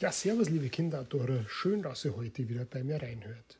[0.00, 1.44] Ja, servus, liebe Kinderautore.
[1.48, 3.58] Schön, dass ihr heute wieder bei mir reinhört.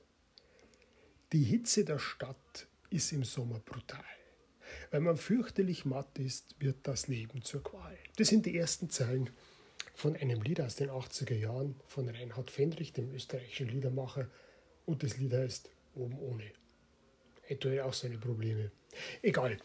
[1.33, 4.05] Die Hitze der Stadt ist im Sommer brutal.
[4.93, 7.99] Wenn man fürchterlich matt ist, wird das Leben zur Qual.
[8.19, 9.31] Das sind die ersten Zeilen
[9.97, 14.31] von einem Lied aus den 80er Jahren von Reinhard Fendrich, dem österreichischen Liedermacher.
[14.87, 16.45] Und das Lied heißt Oben ohne.
[17.43, 18.71] Hätte auch seine Probleme.
[19.23, 19.59] Egal.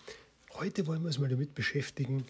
[0.54, 2.26] Heute wollen wir uns mal damit beschäftigen,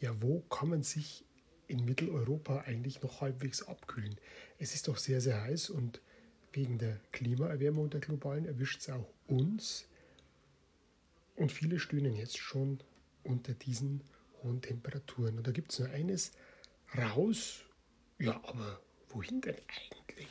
[0.00, 1.25] ja, wo kann man sich
[1.68, 4.16] in Mitteleuropa eigentlich noch halbwegs abkühlen.
[4.58, 6.00] Es ist doch sehr, sehr heiß und
[6.52, 9.86] wegen der Klimaerwärmung der globalen erwischt es auch uns.
[11.34, 12.80] Und viele stöhnen jetzt schon
[13.24, 14.00] unter diesen
[14.42, 15.36] hohen Temperaturen.
[15.36, 16.32] Und da gibt es nur eines,
[16.96, 17.60] raus.
[18.18, 18.80] Ja, aber
[19.10, 20.28] wohin denn eigentlich?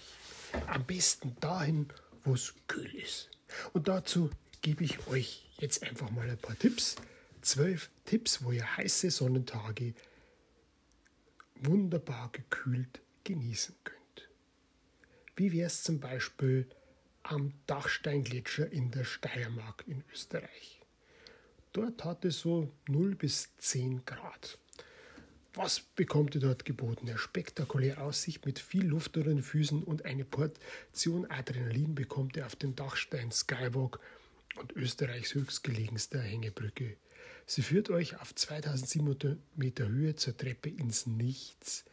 [0.68, 1.88] Am besten dahin,
[2.24, 3.30] wo es kühl ist.
[3.74, 6.96] Und dazu gebe ich euch jetzt einfach mal ein paar Tipps.
[7.42, 9.94] Zwölf Tipps, wo ihr heiße Sonnentage
[11.62, 14.30] wunderbar gekühlt genießen könnt.
[15.36, 16.68] Wie wäre es zum Beispiel
[17.24, 20.82] am Dachsteingletscher in der Steiermark in Österreich?
[21.74, 24.58] Dort hat es so 0 bis 10 Grad.
[25.56, 27.08] Was bekommt ihr dort geboten?
[27.08, 32.46] Eine spektakuläre Aussicht mit viel Luft unter den Füßen und eine Portion Adrenalin bekommt ihr
[32.46, 34.00] auf dem Dachstein Skywalk
[34.58, 36.98] und Österreichs höchstgelegenster Hängebrücke
[37.46, 41.86] Sie führt euch auf 2700 Meter Höhe zur Treppe ins Nichts.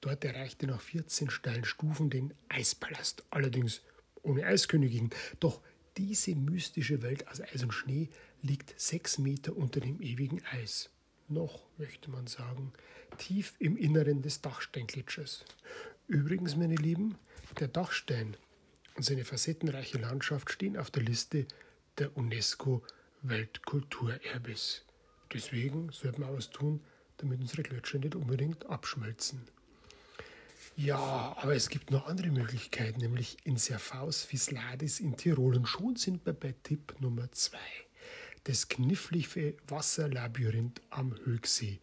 [0.00, 3.82] Dort erreicht ihr nach 14 steilen Stufen den Eispalast, allerdings
[4.22, 5.10] ohne Eiskönigin.
[5.40, 5.60] Doch
[5.96, 8.08] diese mystische Welt aus Eis und Schnee
[8.42, 10.90] liegt sechs Meter unter dem ewigen Eis.
[11.28, 12.72] Noch, möchte man sagen,
[13.18, 15.44] tief im Inneren des Dachsteinglitschers.
[16.06, 17.16] Übrigens, meine Lieben,
[17.58, 18.36] der Dachstein
[18.94, 21.46] und seine facettenreiche Landschaft stehen auf der Liste
[21.98, 22.82] der UNESCO
[23.22, 24.84] Weltkulturerbes.
[25.32, 26.80] Deswegen sollten wir was tun,
[27.18, 29.48] damit unsere Gletscher nicht unbedingt abschmelzen.
[30.76, 35.56] Ja, aber es gibt noch andere Möglichkeiten, nämlich in Serfaus Visladis in Tirol.
[35.56, 37.58] Und schon sind wir bei Tipp Nummer zwei.
[38.44, 41.80] Das knifflige Wasserlabyrinth am Höchsee.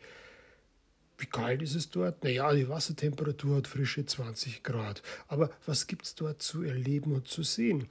[1.17, 2.23] Wie kalt ist es dort?
[2.23, 5.01] Naja, die Wassertemperatur hat frische 20 Grad.
[5.27, 7.87] Aber was gibt es dort zu erleben und zu sehen?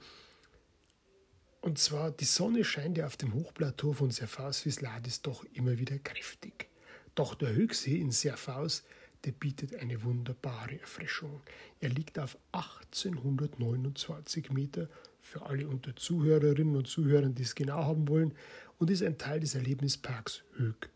[1.65, 5.97] Und zwar, die Sonne scheint ja auf dem Hochplateau von Serfaus Visladis doch immer wieder
[5.97, 6.67] kräftig.
[7.15, 8.83] Doch der Höchsee in Serfaus,
[9.23, 11.41] der bietet eine wunderbare Erfrischung.
[11.79, 14.87] Er liegt auf 1829 Meter
[15.23, 18.35] für alle unter Zuhörerinnen und Zuhörern, die es genau haben wollen,
[18.77, 20.91] und ist ein Teil des Erlebnisparks Höck.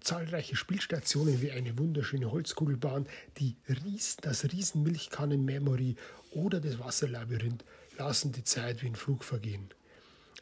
[0.00, 5.96] Zahlreiche Spielstationen wie eine wunderschöne Holzkugelbahn, die Ries, das Riesenmilchkannen-Memory
[6.30, 7.62] oder das Wasserlabyrinth
[7.98, 9.68] lassen die Zeit wie ein Flug vergehen.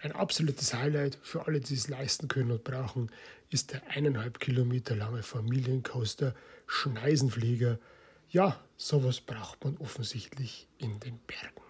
[0.03, 3.09] Ein absolutes Highlight für alle, die es leisten können und brauchen,
[3.51, 6.35] ist der eineinhalb Kilometer lange Familiencoaster
[6.67, 7.79] Schneisenflieger.
[8.29, 11.63] Ja, sowas braucht man offensichtlich in den Bergen.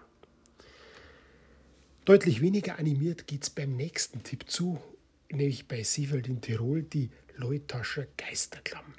[2.07, 4.81] Deutlich weniger animiert geht es beim nächsten Tipp zu,
[5.31, 8.95] nämlich bei Seefeld in Tirol, die Leutascher Geisterklamm.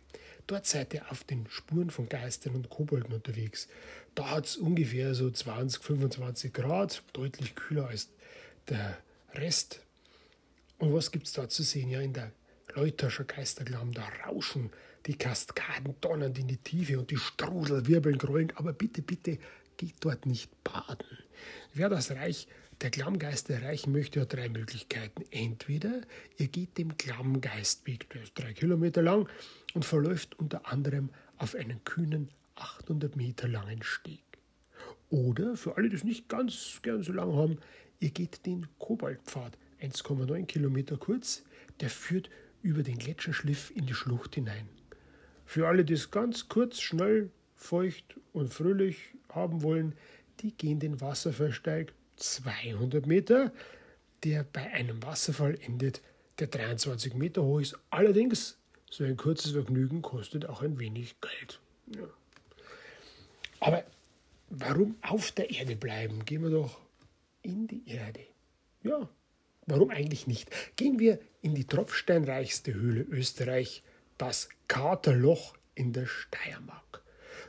[0.45, 3.67] Dort seid ihr auf den Spuren von Geistern und Kobolden unterwegs.
[4.13, 8.09] Da hat es ungefähr so 20, 25 Grad, deutlich kühler als
[8.69, 8.95] der
[9.35, 9.81] Rest.
[10.77, 11.89] Und was gibt es da zu sehen?
[11.89, 12.31] Ja, in der
[12.75, 14.71] Leuterscher Geisterklamm, da rauschen
[15.05, 18.57] die Kaskaden donnernd in die Tiefe und die Strudel wirbeln grollend.
[18.57, 19.37] Aber bitte, bitte,
[19.77, 21.17] geht dort nicht baden.
[21.73, 22.47] Wer das Reich
[22.81, 25.23] der Klammgeister erreichen möchte, hat drei Möglichkeiten.
[25.31, 26.01] Entweder
[26.37, 29.27] ihr geht dem Klammgeistweg, der ist drei Kilometer lang
[29.73, 34.21] und verläuft unter anderem auf einen kühnen 800 Meter langen Steg.
[35.09, 37.59] Oder für alle, die es nicht ganz gern so lang haben,
[38.03, 41.41] Ihr geht den Kobaltpfad, 1,9 Kilometer kurz,
[41.79, 42.29] der führt
[42.61, 44.67] über den Gletscherschliff in die Schlucht hinein.
[45.45, 48.97] Für alle, die es ganz kurz, schnell, feucht und fröhlich
[49.29, 49.95] haben wollen,
[50.41, 53.53] die gehen den Wasserfallsteig 200 Meter,
[54.25, 56.01] der bei einem Wasserfall endet,
[56.39, 57.79] der 23 Meter hoch ist.
[57.89, 58.57] Allerdings,
[58.91, 61.61] so ein kurzes Vergnügen kostet auch ein wenig Geld.
[61.95, 62.09] Ja.
[63.61, 63.85] Aber
[64.49, 66.25] warum auf der Erde bleiben?
[66.25, 66.82] Gehen wir doch
[67.43, 68.21] in die Erde.
[68.81, 69.09] Ja,
[69.67, 70.49] warum eigentlich nicht?
[70.75, 73.83] Gehen wir in die tropfsteinreichste Höhle Österreich,
[74.17, 76.92] das Katerloch in der Steiermark.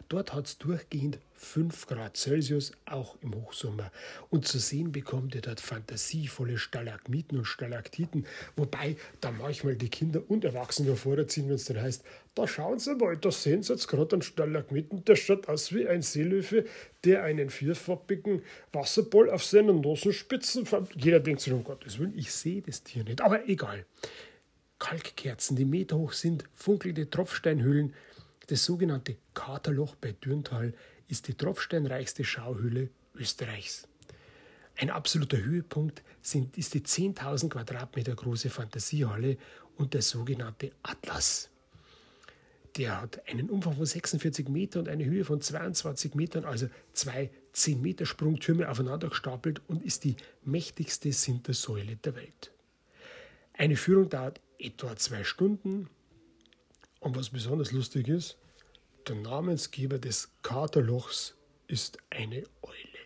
[0.08, 3.90] Dort hat es durchgehend 5 Grad Celsius, auch im Hochsommer.
[4.30, 10.22] Und zu sehen bekommt ihr dort fantasievolle Stalagmiten und Stalaktiten, wobei da manchmal die Kinder
[10.28, 12.04] und Erwachsene davor ziehen, wenn es dann heißt,
[12.34, 15.86] da schauen Sie mal, da sehen Sie jetzt gerade einen Stalagmiten, der schaut aus wie
[15.86, 16.64] ein Seelöwe,
[17.04, 18.42] der einen vierfarbigen
[18.72, 20.90] Wasserball auf seinen Nasenspitzen fand.
[20.96, 23.84] Jeder denkt sich, um Gottes Willen, ich sehe das Tier nicht, aber egal.
[24.78, 27.94] Kalkkerzen, die meterhoch sind, funkelnde Tropfsteinhöhlen,
[28.46, 30.74] Das sogenannte Katerloch bei Dürntal
[31.08, 33.88] ist die tropfsteinreichste Schauhöhle Österreichs.
[34.76, 39.38] Ein absoluter Höhepunkt sind, ist die 10.000 Quadratmeter große Fantasiehalle
[39.76, 41.50] und der sogenannte Atlas.
[42.76, 47.30] Der hat einen Umfang von 46 Meter und eine Höhe von 22 Metern, also zwei
[47.52, 52.50] 10 Meter Sprungtürme aufeinander gestapelt und ist die mächtigste Sintersäule der Welt.
[53.52, 55.88] Eine Führung dauert etwa zwei Stunden.
[57.04, 58.38] Und was besonders lustig ist,
[59.06, 61.34] der Namensgeber des Katerlochs
[61.66, 63.02] ist eine Eule.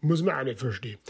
[0.00, 1.00] Muss man auch nicht verstehen.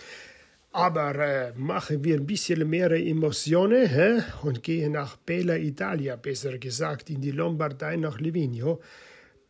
[0.72, 4.22] Aber äh, machen wir ein bisschen mehr Emotionen hä?
[4.40, 8.80] und gehen nach Bella Italia, besser gesagt, in die Lombardei nach Livigno.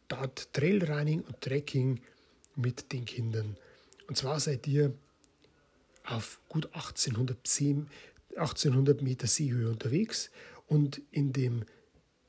[0.08, 2.00] Dort Trailrunning und Trekking
[2.56, 3.56] mit den Kindern.
[4.08, 4.92] Und zwar seid ihr
[6.04, 7.86] auf gut 1810,
[8.30, 10.32] 1800 Meter Seehöhe unterwegs
[10.66, 11.64] und in dem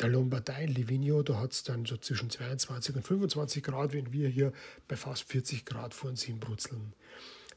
[0.04, 4.12] der Lombardei in Livigno, da hat es dann so zwischen 22 und 25 Grad, wenn
[4.12, 4.52] wir hier
[4.88, 6.94] bei fast 40 Grad vor uns hinbrutzeln.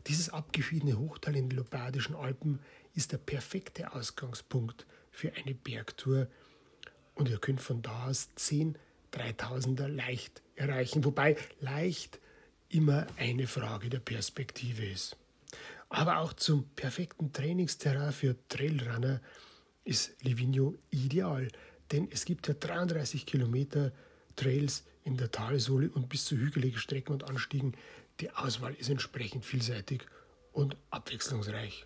[0.06, 2.60] Dieses abgeschiedene Hochtal in den Lombardischen Alpen
[2.94, 6.28] ist der perfekte Ausgangspunkt für eine Bergtour
[7.16, 8.78] und ihr könnt von da aus 10
[9.12, 12.20] 3000er leicht erreichen, wobei leicht
[12.68, 15.16] immer eine Frage der Perspektive ist.
[15.88, 19.20] Aber auch zum perfekten Trainingsterrain für Trailrunner
[19.84, 21.48] ist Livigno ideal,
[21.92, 23.92] denn es gibt ja 33 Kilometer
[24.34, 27.74] Trails in der Talsohle und bis zu hügeligen Strecken und Anstiegen
[28.20, 30.02] die Auswahl ist entsprechend vielseitig
[30.52, 31.84] und abwechslungsreich.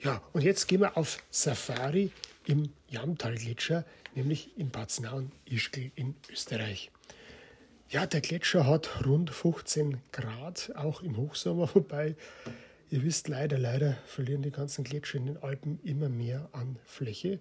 [0.00, 2.10] Ja, und jetzt gehen wir auf Safari
[2.46, 3.84] im Jamtalgletscher,
[4.14, 6.90] nämlich in Batznaun-Ischgl in Österreich.
[7.90, 12.16] Ja, der Gletscher hat rund 15 Grad, auch im Hochsommer, wobei
[12.88, 17.40] ihr wisst, leider, leider verlieren die ganzen Gletscher in den Alpen immer mehr an Fläche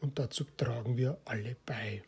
[0.00, 2.02] und dazu tragen wir alle bei.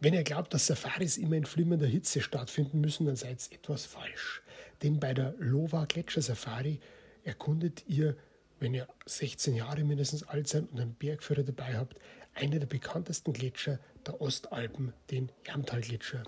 [0.00, 3.86] Wenn ihr glaubt, dass Safaris immer in flimmernder Hitze stattfinden müssen, dann seid ihr etwas
[3.86, 4.42] falsch.
[4.82, 6.80] Denn bei der Lova Gletscher Safari
[7.24, 8.16] erkundet ihr,
[8.60, 11.98] wenn ihr 16 Jahre mindestens alt seid und einen Bergführer dabei habt,
[12.34, 16.22] einen der bekanntesten Gletscher der Ostalpen, den Jamtal-Gletscher.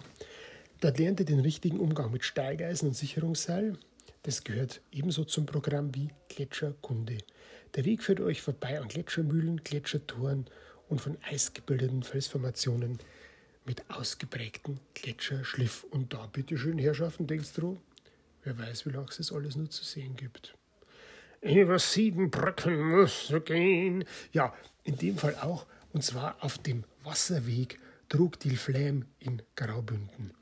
[0.80, 3.76] Dort lernt ihr den richtigen Umgang mit Steigeisen und Sicherungsseil.
[4.22, 7.18] Das gehört ebenso zum Programm wie Gletscherkunde.
[7.74, 10.46] Der Weg führt euch vorbei an Gletschermühlen, Gletschertoren
[10.88, 12.98] und von eisgebildeten Felsformationen
[13.64, 15.84] mit ausgeprägten Gletscherschliff.
[15.84, 17.78] Und da, bitteschön, Herrschaften, denkst du,
[18.42, 20.56] wer weiß, wie lange es alles nur zu sehen gibt.
[21.40, 24.04] Über sieben Brücken musst du gehen.
[24.32, 24.52] Ja,
[24.84, 27.78] in dem Fall auch, und zwar auf dem Wasserweg
[28.08, 30.32] Trugdil-Fläm in Graubünden.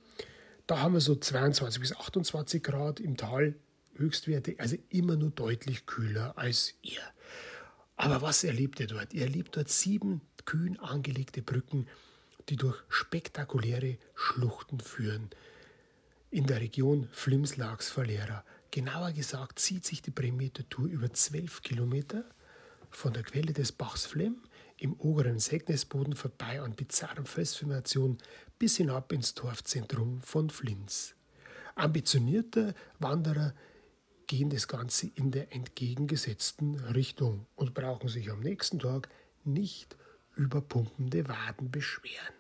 [0.67, 3.55] Da haben wir so 22 bis 28 Grad im Tal
[3.97, 7.03] Höchstwerte, also immer nur deutlich kühler als ihr.
[7.97, 9.15] Aber was erlebt ihr dort?
[9.15, 11.87] Ihr erlebt dort sieben kühn angelegte Brücken,
[12.49, 15.31] die durch spektakuläre Schluchten führen.
[16.31, 18.45] In der Region Flimslags-Valera.
[18.71, 22.25] Genauer gesagt zieht sich die Bremeter-Tour über zwölf Kilometer
[22.91, 24.37] von der Quelle des Bachs Flem
[24.79, 28.19] im oberen Segnesboden vorbei an bizarren Felsformationen
[28.59, 31.15] bis hinab ins Dorfzentrum von Flins.
[31.75, 33.55] Ambitionierte Wanderer
[34.27, 39.09] gehen das Ganze in der entgegengesetzten Richtung und brauchen sich am nächsten Tag
[39.45, 39.97] nicht
[40.37, 42.35] über pumpende Waden beschweren.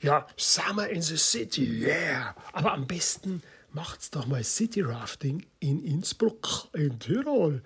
[0.00, 2.36] Ja, Summer in the City, yeah!
[2.52, 7.62] Aber am besten macht's doch mal City Rafting in Innsbruck in Tirol.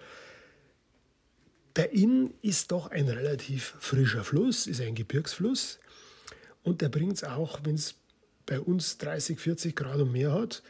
[1.76, 5.78] Der Inn ist doch ein relativ frischer Fluss, ist ein Gebirgsfluss
[6.62, 7.94] und der bringt es auch, wenn es
[8.46, 10.62] bei uns 30, 40 Grad und mehr hat,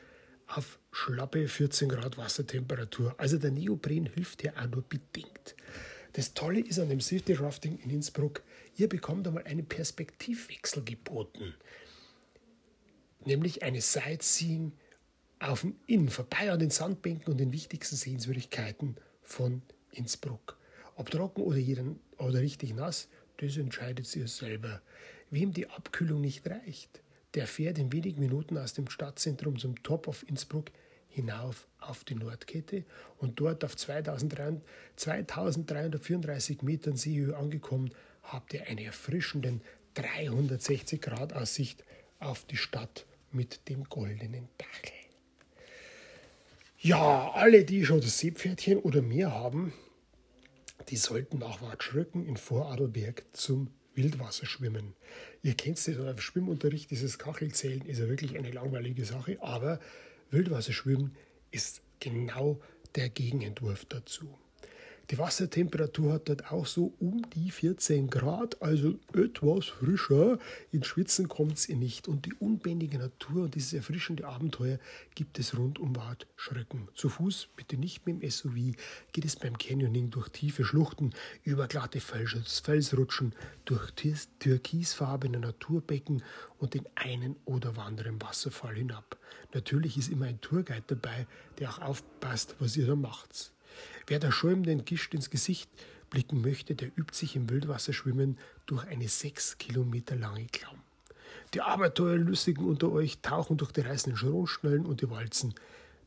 [0.57, 3.15] auf schlappe 14 Grad Wassertemperatur.
[3.19, 5.55] Also der Neopren hilft ja auch nur bedingt.
[6.13, 8.43] Das Tolle ist an dem City Rafting in Innsbruck,
[8.77, 11.55] ihr bekommt einmal einen Perspektivwechsel geboten.
[13.25, 14.73] Nämlich eine Sightseeing
[15.39, 20.59] auf dem Inn, vorbei an den Sandbänken und den wichtigsten Sehenswürdigkeiten von Innsbruck.
[20.97, 24.83] Ob trocken oder, jeden, oder richtig nass, das entscheidet ihr selber.
[25.31, 27.02] Wem die Abkühlung nicht reicht,
[27.35, 30.67] der fährt in wenigen Minuten aus dem Stadtzentrum zum Top of Innsbruck
[31.09, 32.85] hinauf auf die Nordkette
[33.19, 37.91] und dort auf 2334 Metern Seehöhe angekommen,
[38.23, 39.61] habt ihr eine erfrischenden
[39.95, 41.85] 360 Grad Aussicht
[42.19, 44.93] auf die Stadt mit dem goldenen Dachel.
[46.79, 49.73] Ja, alle, die schon das Seepferdchen oder mehr haben,
[50.89, 54.95] die sollten nach Watschrücken in Vorarlberg zum Wildwasserschwimmen.
[55.43, 59.81] Ihr kennt es, im Schwimmunterricht, dieses Kachelzählen ist ja wirklich eine langweilige Sache, aber
[60.31, 61.15] Wildwasserschwimmen
[61.51, 62.61] ist genau
[62.95, 64.39] der Gegenentwurf dazu.
[65.13, 70.39] Die Wassertemperatur hat dort auch so um die 14 Grad, also etwas frischer.
[70.71, 72.09] In Schwitzen kommt es ihr nicht.
[72.09, 74.79] Und die unbändige Natur und dieses erfrischende Abenteuer
[75.15, 76.89] gibt es rund um Wad Schröcken.
[76.95, 78.75] Zu Fuß, bitte nicht mit dem SUV,
[79.13, 81.11] geht es beim Canyoning durch tiefe Schluchten,
[81.45, 83.35] über glatte Felsrutschen,
[83.67, 83.93] durch
[84.39, 86.23] türkisfarbene Naturbecken
[86.57, 89.19] und den einen oder anderen Wasserfall hinab.
[89.53, 91.27] Natürlich ist immer ein Tourguide dabei,
[91.59, 93.53] der auch aufpasst, was ihr da macht.
[94.07, 95.71] Wer der schäumenden Gischt ins Gesicht
[96.11, 100.83] blicken möchte, der übt sich im Wildwasserschwimmen durch eine sechs Kilometer lange Klamm.
[101.55, 105.55] Die Abenteuerlustigen unter euch tauchen durch die reißenden Schronschnellen und die Walzen.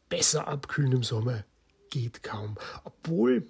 [0.10, 1.44] Besser abkühlen im Sommer
[1.90, 2.56] geht kaum.
[2.84, 3.48] Obwohl,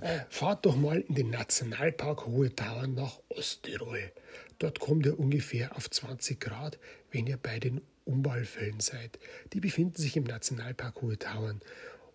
[0.00, 4.12] äh, fahrt doch mal in den Nationalpark Hohe Tauern nach Osttirol.
[4.58, 6.78] Dort kommt ihr ungefähr auf 20 Grad,
[7.12, 9.18] wenn ihr bei den Umballfällen seid.
[9.52, 11.60] Die befinden sich im Nationalpark Hohe Tauern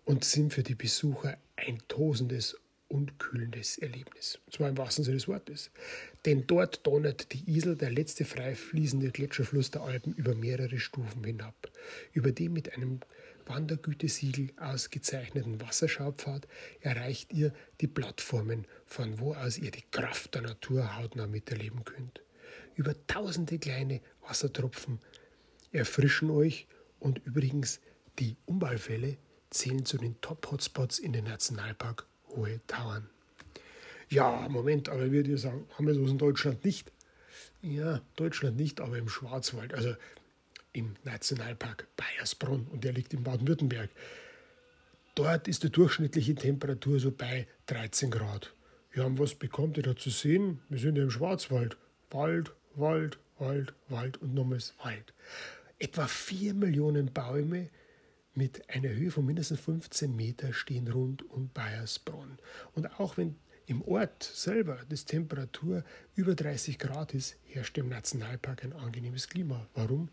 [0.08, 2.56] und sind für die Besucher ein tosendes
[2.88, 4.40] und kühlendes Erlebnis.
[4.46, 5.70] Und zwar im wahrsten Sinne des Wortes.
[6.24, 11.22] Denn dort donnert die Isel, der letzte frei fließende Gletscherfluss der Alpen, über mehrere Stufen
[11.24, 11.70] hinab.
[12.14, 13.00] Über dem mit einem
[13.44, 16.48] Wandergütesiegel ausgezeichneten Wasserschaupfad
[16.80, 22.22] erreicht ihr die Plattformen, von wo aus ihr die Kraft der Natur hautnah miterleben könnt.
[22.76, 25.00] Über tausende kleine Wassertropfen
[25.70, 26.66] erfrischen euch
[26.98, 27.80] und übrigens
[28.18, 29.18] die Umballfälle
[29.50, 33.08] zählen zu den Top-Hotspots in den Nationalpark Hohe Tauern.
[34.08, 36.90] Ja, Moment, aber würde ich sagen, haben wir sowas in Deutschland nicht?
[37.62, 39.94] Ja, Deutschland nicht, aber im Schwarzwald, also
[40.72, 43.90] im Nationalpark Bayersbronn und der liegt in Baden-Württemberg.
[45.14, 48.52] Dort ist die durchschnittliche Temperatur so bei 13 Grad.
[48.94, 50.60] Ja, und was bekommt ihr da zu sehen?
[50.68, 51.76] Wir sind ja im Schwarzwald.
[52.10, 55.12] Wald, Wald, Wald, Wald und nochmals Wald.
[55.78, 57.68] Etwa 4 Millionen Bäume
[58.38, 62.38] mit einer Höhe von mindestens 15 Meter stehen rund um Bayersbronn.
[62.72, 63.34] Und auch wenn
[63.66, 69.68] im Ort selber die Temperatur über 30 Grad ist, herrscht im Nationalpark ein angenehmes Klima.
[69.74, 70.08] Warum?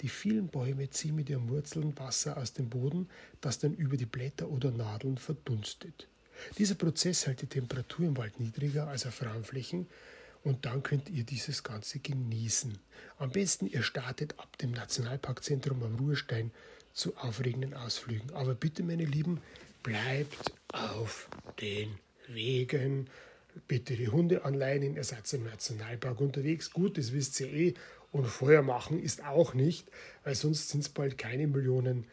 [0.00, 3.08] Die vielen Bäume ziehen mit ihren Wurzeln Wasser aus dem Boden,
[3.40, 6.08] das dann über die Blätter oder Nadeln verdunstet.
[6.58, 9.86] Dieser Prozess hält die Temperatur im Wald niedriger als auf Raumflächen
[10.42, 12.76] und dann könnt ihr dieses Ganze genießen.
[13.18, 16.50] Am besten ihr startet ab dem Nationalparkzentrum am Ruhestein
[16.92, 18.32] zu aufregenden Ausflügen.
[18.34, 19.40] Aber bitte, meine Lieben,
[19.82, 21.28] bleibt auf
[21.60, 23.08] den Wegen.
[23.68, 26.70] Bitte die Hunde anleihen, ihr seid im Nationalpark unterwegs.
[26.70, 27.74] Gut, das wisst ihr eh.
[28.10, 29.88] Und Feuer machen ist auch nicht,
[30.24, 32.06] weil sonst sind es bald keine Millionen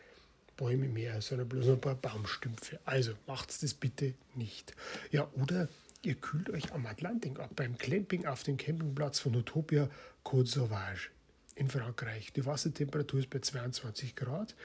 [0.57, 2.79] Bäume mehr, sondern bloß ein paar Baumstümpfe.
[2.85, 4.75] Also macht das bitte nicht.
[5.11, 5.69] Ja, oder
[6.03, 9.89] ihr kühlt euch am Atlantik ab, beim Clamping auf dem Campingplatz von Utopia
[10.23, 11.09] Côte Sauvage
[11.59, 12.31] in Frankreich.
[12.33, 14.55] Die Wassertemperatur ist bei 22 Grad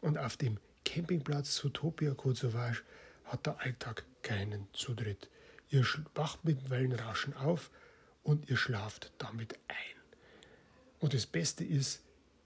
[0.00, 2.82] und auf dem Campingplatz Utopia Côte Sauvage
[3.24, 5.28] hat der Alltag keinen Zutritt.
[5.70, 7.70] Ihr wacht mit Wellenrauschen auf
[8.22, 9.76] und ihr schlaft damit ein.
[10.98, 12.02] Und das Beste ist,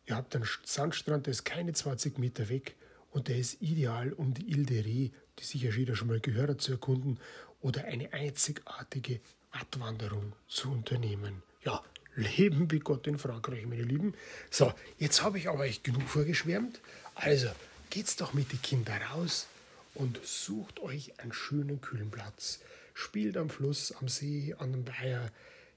[0.07, 2.77] ihr habt einen Sandstrand, der ist keine 20 Meter weg
[3.11, 6.51] und der ist ideal, um die Ile de Ré, die sicher jeder schon mal gehört
[6.51, 7.19] hat, zu erkunden
[7.61, 9.21] oder eine einzigartige
[9.53, 11.43] Wattwanderung zu unternehmen.
[11.65, 11.83] Ja,
[12.17, 14.15] Leben wie Gott in Frankreich, meine Lieben.
[14.51, 16.81] So, jetzt habe ich aber euch genug vorgeschwärmt.
[17.15, 17.49] Also,
[17.91, 19.47] geht's doch mit den Kindern raus
[19.95, 22.61] und sucht euch einen schönen, kühlen Platz.
[22.95, 25.33] Spielt am Fluss, am See, an einem Weiher.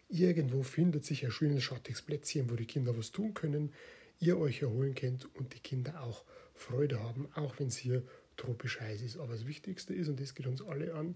[0.10, 3.74] Irgendwo findet sich ein schönes, schattiges Plätzchen, wo die Kinder was tun können,
[4.20, 6.24] ihr euch erholen könnt und die Kinder auch
[6.56, 8.04] Freude haben, auch wenn es hier
[8.38, 9.18] tropisch heiß ist.
[9.18, 11.16] Aber das Wichtigste ist, und das geht uns alle an,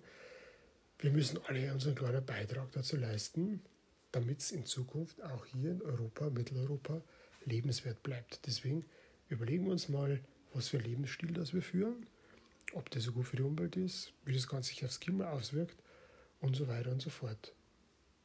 [1.00, 3.62] wir müssen alle unseren kleinen Beitrag dazu leisten,
[4.18, 7.04] damit es in Zukunft auch hier in Europa, Mitteleuropa,
[7.46, 8.48] lebenswert bleibt.
[8.48, 8.84] Deswegen
[9.30, 10.20] überlegen wir uns mal,
[10.54, 12.08] was für einen Lebensstil das wir führen,
[12.74, 15.78] ob der so gut für die Umwelt ist, wie das Ganze sich aufs Klima auswirkt
[16.42, 17.54] und so weiter und so fort.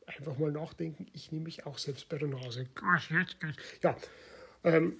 [0.06, 2.66] Einfach mal nachdenken, ich nehme mich auch selbst bei der Nase.
[3.82, 3.94] Ja,
[4.64, 4.96] ähm,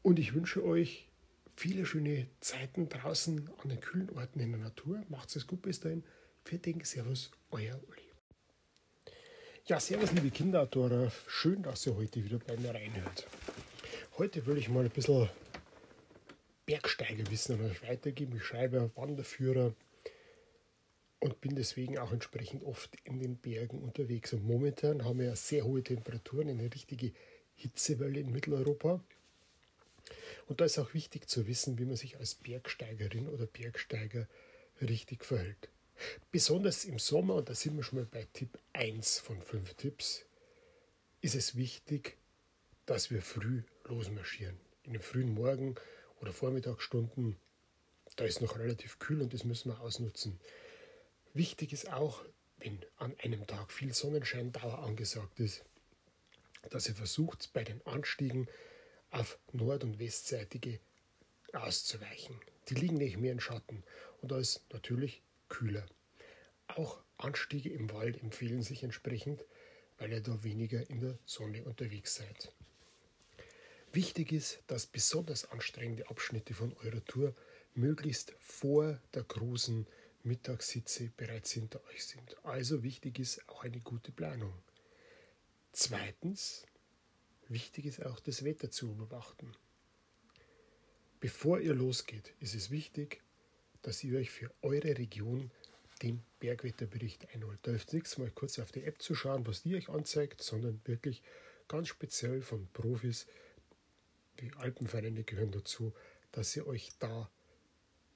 [0.00, 1.08] und ich wünsche euch
[1.56, 5.04] viele schöne Zeiten draußen an den kühlen Orten in der Natur.
[5.10, 6.02] Macht es gut bis dahin.
[6.42, 8.11] Für den Servus, euer Uli.
[9.66, 13.28] Ja, servus liebe Kinderautoren, schön, dass ihr heute wieder bei mir reinhört.
[14.18, 15.28] Heute will ich mal ein bisschen
[16.66, 18.34] Bergsteigerwissen an euch weitergeben.
[18.34, 19.72] Ich schreibe Wanderführer
[21.20, 24.32] und bin deswegen auch entsprechend oft in den Bergen unterwegs.
[24.32, 27.12] Und momentan haben wir ja sehr hohe Temperaturen, eine richtige
[27.54, 29.00] Hitzewelle in Mitteleuropa.
[30.48, 34.26] Und da ist auch wichtig zu wissen, wie man sich als Bergsteigerin oder Bergsteiger
[34.80, 35.68] richtig verhält.
[36.30, 40.24] Besonders im Sommer, und da sind wir schon mal bei Tipp 1 von 5 Tipps,
[41.20, 42.16] ist es wichtig,
[42.86, 44.58] dass wir früh losmarschieren.
[44.84, 45.76] In den frühen Morgen-
[46.20, 47.36] oder Vormittagsstunden,
[48.16, 50.38] Da ist noch relativ kühl und das müssen wir ausnutzen.
[51.32, 52.22] Wichtig ist auch,
[52.58, 55.64] wenn an einem Tag viel Sonnenscheindauer angesagt ist,
[56.70, 58.48] dass ihr versucht, bei den Anstiegen
[59.10, 60.78] auf nord- und westseitige
[61.52, 62.38] auszuweichen.
[62.68, 63.82] Die liegen nicht mehr im Schatten
[64.20, 65.22] und da ist natürlich
[65.52, 65.84] kühler.
[66.66, 69.44] Auch Anstiege im Wald empfehlen sich entsprechend,
[69.98, 72.52] weil ihr da weniger in der Sonne unterwegs seid.
[73.92, 77.34] Wichtig ist, dass besonders anstrengende Abschnitte von eurer Tour
[77.74, 79.86] möglichst vor der großen
[80.22, 82.36] Mittagssitze bereits hinter euch sind.
[82.44, 84.54] Also wichtig ist auch eine gute Planung.
[85.72, 86.64] Zweitens,
[87.48, 89.52] wichtig ist auch das Wetter zu beobachten.
[91.20, 93.22] Bevor ihr losgeht, ist es wichtig,
[93.82, 95.50] dass ihr euch für eure Region
[96.02, 97.58] den Bergwetterbericht einholt.
[97.62, 100.80] Da hilft nichts, mal kurz auf die App zu schauen, was die euch anzeigt, sondern
[100.84, 101.22] wirklich
[101.68, 103.26] ganz speziell von Profis,
[104.40, 105.94] die Alpenvereine gehören dazu,
[106.32, 107.30] dass ihr euch da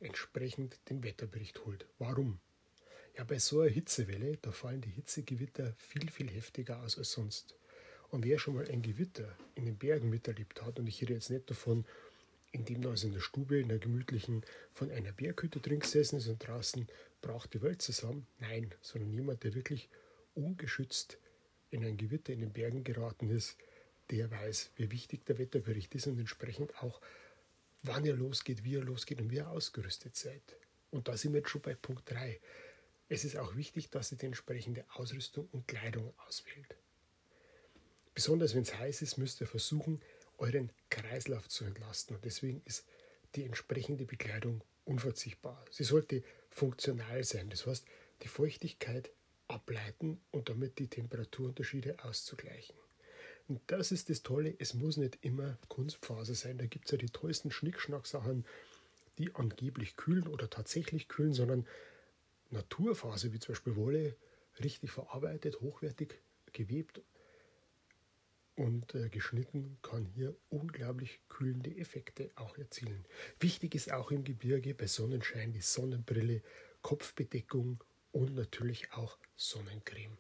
[0.01, 1.87] entsprechend den Wetterbericht holt.
[1.99, 2.41] Warum?
[3.17, 7.55] Ja, bei so einer Hitzewelle, da fallen die Hitzegewitter viel, viel heftiger aus als sonst.
[8.11, 11.31] Und wer schon mal ein Gewitter in den Bergen miterlebt hat, und ich rede jetzt
[11.31, 11.85] nicht davon,
[12.53, 16.29] indem da also in der Stube, in der gemütlichen, von einer Berghütte drin gesessen ist
[16.29, 16.87] und draußen
[17.21, 18.27] braucht die Welt zusammen.
[18.39, 19.89] Nein, sondern jemand, der wirklich
[20.35, 21.19] ungeschützt
[21.71, 23.57] in ein Gewitter in den Bergen geraten ist,
[24.11, 27.01] der weiß, wie wichtig der Wetterbericht ist und entsprechend auch,
[27.83, 30.43] wann er losgeht, wie er losgeht und wie er ausgerüstet seid.
[30.91, 32.41] Und da sind wir jetzt schon bei Punkt 3.
[33.09, 36.77] Es ist auch wichtig, dass ihr die entsprechende Ausrüstung und Kleidung auswählt.
[38.15, 40.01] Besonders wenn es heiß ist, müsst ihr versuchen,
[40.39, 42.17] euren Kreislauf zu entlasten.
[42.17, 42.85] Und deswegen ist
[43.35, 45.65] die entsprechende Bekleidung unverzichtbar.
[45.71, 47.87] Sie sollte funktional sein, das heißt,
[48.23, 49.11] die Feuchtigkeit
[49.49, 52.77] ableiten und damit die Temperaturunterschiede auszugleichen.
[53.49, 56.59] Und das ist das Tolle, es muss nicht immer Kunstfaser sein.
[56.59, 58.45] Da gibt es ja die tollsten Schnickschnack-Sachen,
[59.19, 61.67] die angeblich kühlen oder tatsächlich kühlen, sondern
[62.51, 64.17] Naturfaser, wie zum Beispiel Wolle,
[64.61, 66.21] richtig verarbeitet, hochwertig
[66.53, 67.03] gewebt
[68.57, 73.05] und äh, geschnitten, kann hier unglaublich kühlende Effekte auch erzielen.
[73.39, 76.43] Wichtig ist auch im Gebirge bei Sonnenschein die Sonnenbrille,
[76.83, 80.17] Kopfbedeckung und natürlich auch Sonnencreme.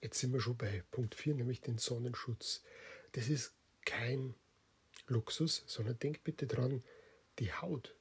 [0.00, 2.62] Jetzt sind wir schon bei Punkt 4, nämlich den Sonnenschutz.
[3.12, 4.34] Das ist kein
[5.08, 6.82] Luxus, sondern denkt bitte dran,
[7.38, 7.94] die Haut.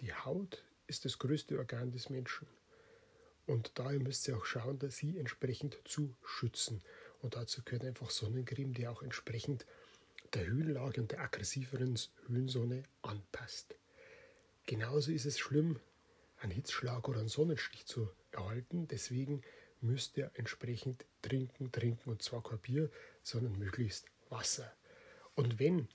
[0.00, 2.46] Die Haut ist das größte Organ des Menschen.
[3.46, 6.82] Und daher müsst ihr auch schauen, dass sie entsprechend zu schützen.
[7.22, 9.66] Und dazu gehört einfach Sonnencreme, die auch entsprechend
[10.34, 13.74] der Höhenlage und der aggressiveren Höhensonne anpasst.
[14.66, 15.80] Genauso ist es schlimm,
[16.38, 18.86] einen Hitzschlag oder einen Sonnenstich zu erhalten.
[18.88, 19.42] Deswegen
[19.80, 22.90] müsst ihr entsprechend trinken, trinken und zwar kein Bier,
[23.22, 24.72] sondern möglichst Wasser.
[25.34, 25.88] Und wenn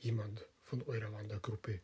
[0.00, 1.80] jemand von eurer Wandergruppe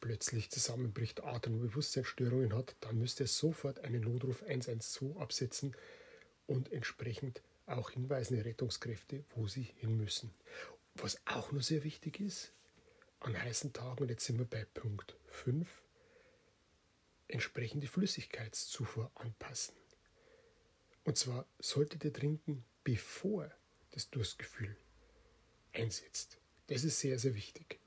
[0.00, 5.74] plötzlich zusammenbricht, Atem- und Bewusstseinsstörungen hat, dann müsst ihr sofort einen Notruf 112 absetzen
[6.46, 10.32] und entsprechend auch hinweisen die Rettungskräfte, wo sie hin müssen.
[10.94, 12.52] Was auch noch sehr wichtig ist,
[13.20, 15.68] an heißen Tagen, jetzt sind wir bei Punkt 5,
[17.28, 19.74] entsprechend die Flüssigkeitszufuhr anpassen.
[21.04, 23.50] Und zwar solltet ihr trinken, bevor
[23.92, 24.76] das Durstgefühl
[25.72, 26.38] einsetzt.
[26.68, 27.78] Das ist sehr, sehr wichtig.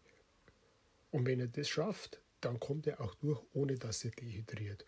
[1.12, 4.86] Und wenn ihr das schafft, dann kommt ihr auch durch, ohne dass ihr dehydriert.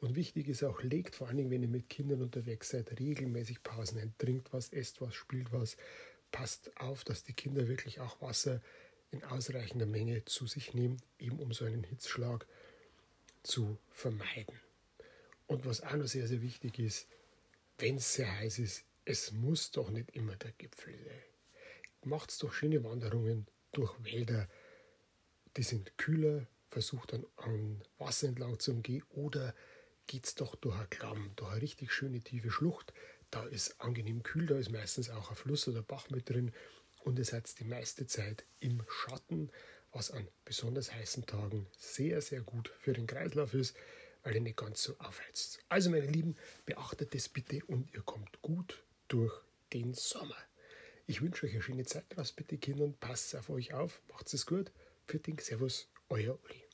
[0.00, 3.62] Und wichtig ist auch, legt vor allen Dingen, wenn ihr mit Kindern unterwegs seid, regelmäßig
[3.62, 4.14] Pausen ein.
[4.18, 5.76] Trinkt was, esst was, spielt was.
[6.32, 8.62] Passt auf, dass die Kinder wirklich auch Wasser
[9.10, 12.46] in ausreichender Menge zu sich nehmen, eben um so einen Hitzschlag
[13.42, 14.58] zu vermeiden.
[15.46, 17.06] Und was auch noch sehr, sehr wichtig ist,
[17.78, 21.22] wenn es sehr heiß ist, es muss doch nicht immer der Gipfel sein.
[22.04, 24.48] Macht doch schöne Wanderungen durch Wälder,
[25.56, 29.54] die sind kühler, versucht dann an Wasser entlang zu umgehen oder
[30.10, 32.92] geht es doch durch ein Klamm, durch eine richtig schöne tiefe Schlucht.
[33.30, 36.52] Da ist angenehm kühl, da ist meistens auch ein Fluss oder Bach mit drin
[37.04, 39.50] und ihr seid die meiste Zeit im Schatten,
[39.92, 43.76] was an besonders heißen Tagen sehr, sehr gut für den Kreislauf ist
[44.22, 45.60] weil ihr nicht ganz so aufheizt.
[45.68, 49.32] Also meine Lieben, beachtet das bitte und ihr kommt gut durch
[49.72, 50.36] den Sommer.
[51.06, 54.44] Ich wünsche euch eine schöne Zeit draus, bitte Kinder, passt auf euch auf, macht es
[54.44, 54.72] gut.
[55.06, 56.69] Für den Servus, euer Uli.